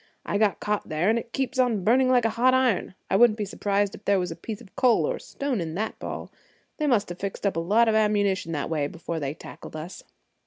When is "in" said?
5.61-5.75